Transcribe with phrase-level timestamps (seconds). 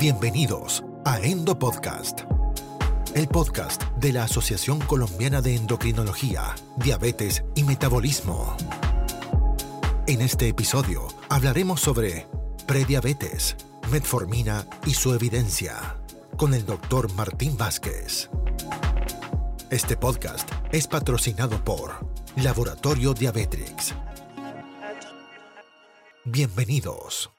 [0.00, 2.22] Bienvenidos a Endo Podcast,
[3.14, 8.56] el podcast de la Asociación Colombiana de Endocrinología, Diabetes y Metabolismo.
[10.06, 12.26] En este episodio hablaremos sobre
[12.66, 13.58] prediabetes,
[13.92, 15.98] metformina y su evidencia
[16.38, 18.30] con el doctor Martín Vázquez.
[19.68, 22.06] Este podcast es patrocinado por
[22.36, 23.94] Laboratorio Diabetrix.
[26.24, 27.30] Bienvenidos.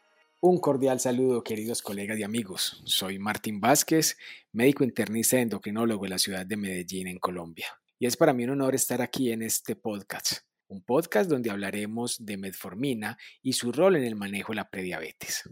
[0.44, 2.82] Un cordial saludo, queridos colegas y amigos.
[2.84, 4.18] Soy Martín Vázquez,
[4.52, 7.68] médico internista y endocrinólogo de la ciudad de Medellín, en Colombia.
[8.00, 12.26] Y es para mí un honor estar aquí en este podcast, un podcast donde hablaremos
[12.26, 15.48] de metformina y su rol en el manejo de la prediabetes.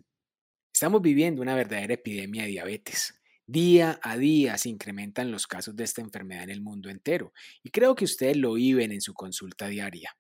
[0.74, 3.14] Estamos viviendo una verdadera epidemia de diabetes.
[3.46, 7.32] Día a día se incrementan los casos de esta enfermedad en el mundo entero
[7.62, 10.18] y creo que ustedes lo viven en su consulta diaria.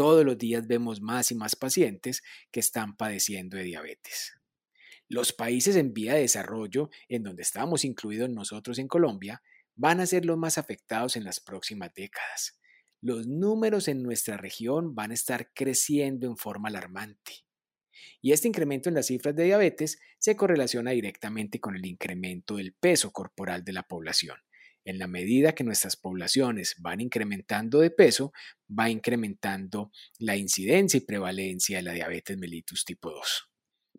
[0.00, 4.32] Todos los días vemos más y más pacientes que están padeciendo de diabetes.
[5.08, 9.42] Los países en vía de desarrollo, en donde estamos incluidos nosotros en Colombia,
[9.74, 12.58] van a ser los más afectados en las próximas décadas.
[13.02, 17.44] Los números en nuestra región van a estar creciendo en forma alarmante.
[18.22, 22.72] Y este incremento en las cifras de diabetes se correlaciona directamente con el incremento del
[22.72, 24.38] peso corporal de la población.
[24.84, 28.32] En la medida que nuestras poblaciones van incrementando de peso,
[28.68, 33.50] va incrementando la incidencia y prevalencia de la diabetes mellitus tipo 2.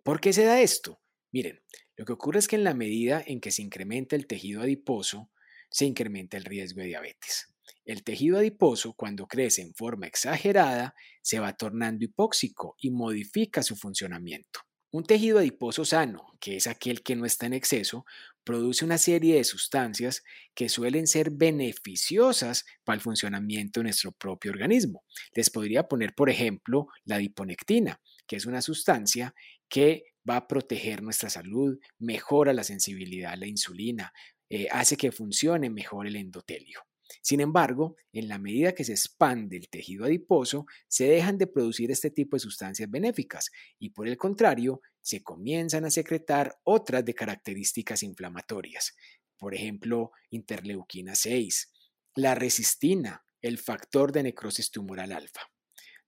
[0.04, 1.00] ¿Por qué se da esto?
[1.32, 1.62] Miren,
[1.96, 5.30] lo que ocurre es que en la medida en que se incrementa el tejido adiposo,
[5.70, 7.48] se incrementa el riesgo de diabetes.
[7.86, 13.76] El tejido adiposo, cuando crece en forma exagerada, se va tornando hipóxico y modifica su
[13.76, 14.62] funcionamiento.
[14.94, 18.06] Un tejido adiposo sano, que es aquel que no está en exceso,
[18.44, 20.22] produce una serie de sustancias
[20.54, 25.06] que suelen ser beneficiosas para el funcionamiento de nuestro propio organismo.
[25.34, 29.34] Les podría poner, por ejemplo, la adiponectina, que es una sustancia
[29.70, 34.12] que va a proteger nuestra salud, mejora la sensibilidad a la insulina,
[34.50, 36.82] eh, hace que funcione mejor el endotelio.
[37.22, 41.92] Sin embargo, en la medida que se expande el tejido adiposo, se dejan de producir
[41.92, 47.14] este tipo de sustancias benéficas y por el contrario, se comienzan a secretar otras de
[47.14, 48.96] características inflamatorias,
[49.38, 51.72] por ejemplo, interleuquina 6,
[52.16, 55.42] la resistina, el factor de necrosis tumoral alfa.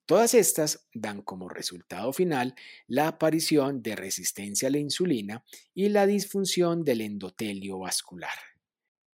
[0.05, 2.55] Todas estas dan como resultado final
[2.87, 8.52] la aparición de resistencia a la insulina y la disfunción del endotelio vascular.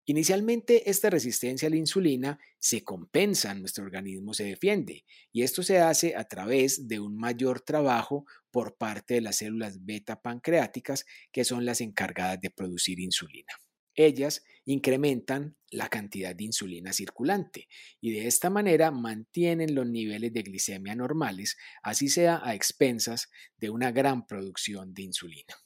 [0.07, 5.79] Inicialmente, esta resistencia a la insulina se compensa, nuestro organismo se defiende, y esto se
[5.79, 11.45] hace a través de un mayor trabajo por parte de las células beta pancreáticas, que
[11.45, 13.53] son las encargadas de producir insulina.
[13.95, 17.69] Ellas incrementan la cantidad de insulina circulante
[18.01, 23.71] y de esta manera mantienen los niveles de glicemia normales, así sea a expensas de
[23.71, 25.64] una gran producción de insulina.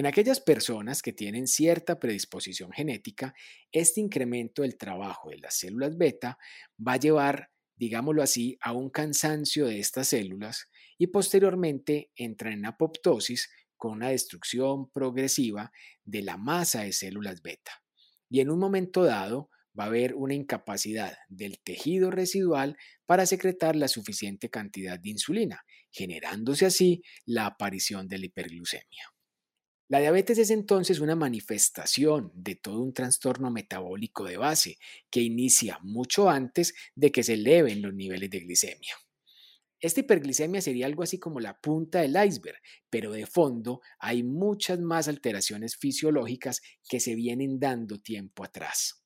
[0.00, 3.34] En aquellas personas que tienen cierta predisposición genética,
[3.70, 6.38] este incremento del trabajo de las células beta
[6.78, 12.64] va a llevar, digámoslo así, a un cansancio de estas células y posteriormente entran en
[12.64, 15.70] apoptosis con una destrucción progresiva
[16.02, 17.72] de la masa de células beta.
[18.30, 23.76] Y en un momento dado va a haber una incapacidad del tejido residual para secretar
[23.76, 29.04] la suficiente cantidad de insulina, generándose así la aparición de la hiperglucemia.
[29.90, 34.78] La diabetes es entonces una manifestación de todo un trastorno metabólico de base
[35.10, 38.94] que inicia mucho antes de que se eleven los niveles de glicemia.
[39.80, 44.78] Esta hiperglicemia sería algo así como la punta del iceberg, pero de fondo hay muchas
[44.78, 49.02] más alteraciones fisiológicas que se vienen dando tiempo atrás.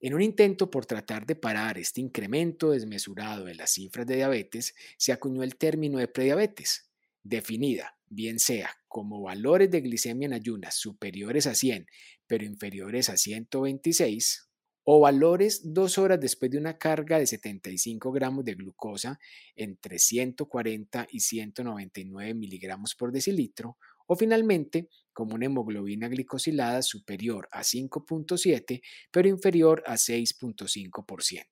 [0.00, 4.74] En un intento por tratar de parar este incremento desmesurado de las cifras de diabetes,
[4.96, 6.90] se acuñó el término de prediabetes,
[7.22, 11.86] definida, bien sea como valores de glicemia en ayunas superiores a 100,
[12.26, 14.48] pero inferiores a 126,
[14.84, 19.18] o valores dos horas después de una carga de 75 gramos de glucosa
[19.56, 27.62] entre 140 y 199 miligramos por decilitro, o finalmente como una hemoglobina glicosilada superior a
[27.62, 31.46] 5.7, pero inferior a 6.5%.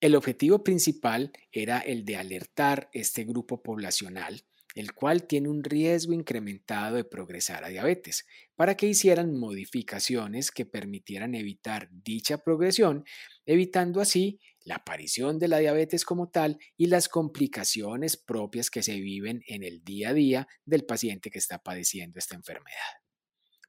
[0.00, 4.42] El objetivo principal era el de alertar este grupo poblacional
[4.76, 8.26] el cual tiene un riesgo incrementado de progresar a diabetes,
[8.56, 13.06] para que hicieran modificaciones que permitieran evitar dicha progresión,
[13.46, 19.00] evitando así la aparición de la diabetes como tal y las complicaciones propias que se
[19.00, 23.00] viven en el día a día del paciente que está padeciendo esta enfermedad.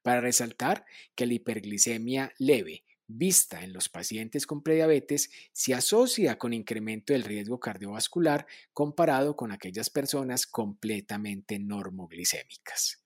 [0.01, 0.83] Para resaltar
[1.15, 7.24] que la hiperglicemia leve vista en los pacientes con prediabetes se asocia con incremento del
[7.24, 13.04] riesgo cardiovascular comparado con aquellas personas completamente normoglicémicas.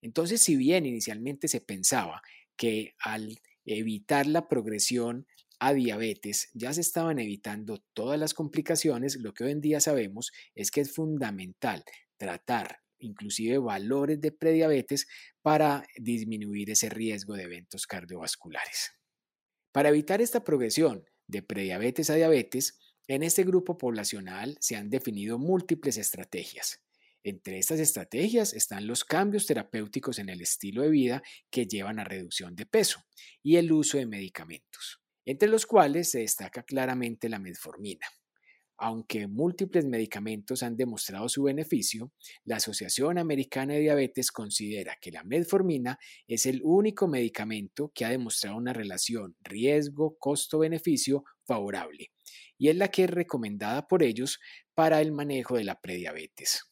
[0.00, 2.22] Entonces, si bien inicialmente se pensaba
[2.56, 5.26] que al evitar la progresión
[5.58, 10.32] a diabetes ya se estaban evitando todas las complicaciones, lo que hoy en día sabemos
[10.54, 11.84] es que es fundamental
[12.16, 15.06] tratar inclusive valores de prediabetes
[15.42, 18.92] para disminuir ese riesgo de eventos cardiovasculares.
[19.74, 22.78] Para evitar esta progresión de prediabetes a diabetes,
[23.08, 26.80] en este grupo poblacional se han definido múltiples estrategias.
[27.24, 32.04] Entre estas estrategias están los cambios terapéuticos en el estilo de vida que llevan a
[32.04, 33.00] reducción de peso
[33.42, 38.06] y el uso de medicamentos, entre los cuales se destaca claramente la metformina.
[38.76, 42.12] Aunque múltiples medicamentos han demostrado su beneficio,
[42.44, 48.10] la Asociación Americana de Diabetes considera que la metformina es el único medicamento que ha
[48.10, 52.10] demostrado una relación riesgo-costo-beneficio favorable
[52.58, 54.40] y es la que es recomendada por ellos
[54.74, 56.64] para el manejo de la prediabetes.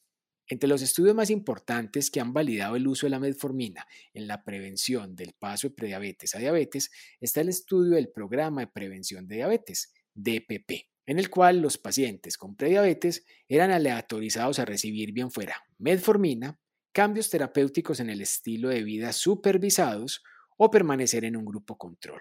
[0.48, 4.42] Entre los estudios más importantes que han validado el uso de la metformina en la
[4.42, 6.90] prevención del paso de prediabetes a diabetes
[7.20, 12.36] está el estudio del Programa de Prevención de Diabetes, DPP en el cual los pacientes
[12.36, 16.58] con prediabetes eran aleatorizados a recibir bien fuera metformina,
[16.92, 20.22] cambios terapéuticos en el estilo de vida supervisados
[20.56, 22.20] o permanecer en un grupo control.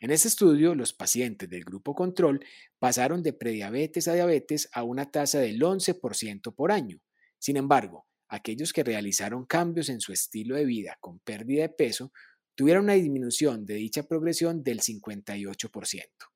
[0.00, 2.44] En este estudio, los pacientes del grupo control
[2.78, 7.00] pasaron de prediabetes a diabetes a una tasa del 11% por año.
[7.38, 12.12] Sin embargo, aquellos que realizaron cambios en su estilo de vida con pérdida de peso
[12.54, 16.35] tuvieron una disminución de dicha progresión del 58%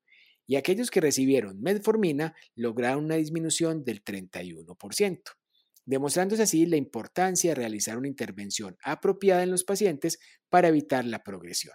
[0.51, 5.21] y aquellos que recibieron metformina lograron una disminución del 31%,
[5.85, 10.19] demostrándose así la importancia de realizar una intervención apropiada en los pacientes
[10.49, 11.73] para evitar la progresión.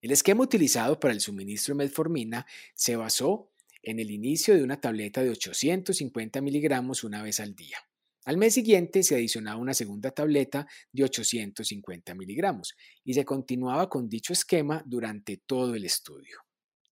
[0.00, 2.44] El esquema utilizado para el suministro de metformina
[2.74, 3.52] se basó
[3.84, 7.78] en el inicio de una tableta de 850 miligramos una vez al día.
[8.24, 14.08] Al mes siguiente se adicionaba una segunda tableta de 850 miligramos y se continuaba con
[14.08, 16.40] dicho esquema durante todo el estudio.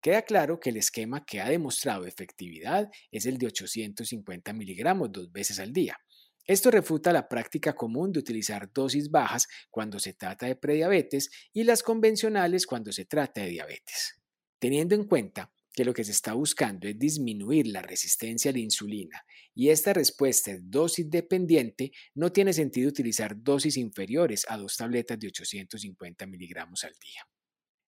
[0.01, 5.31] Queda claro que el esquema que ha demostrado efectividad es el de 850 miligramos dos
[5.31, 5.99] veces al día.
[6.47, 11.65] Esto refuta la práctica común de utilizar dosis bajas cuando se trata de prediabetes y
[11.65, 14.21] las convencionales cuando se trata de diabetes.
[14.59, 18.61] Teniendo en cuenta que lo que se está buscando es disminuir la resistencia a la
[18.61, 19.25] insulina
[19.55, 25.19] y esta respuesta es dosis dependiente, no tiene sentido utilizar dosis inferiores a dos tabletas
[25.19, 27.23] de 850 miligramos al día.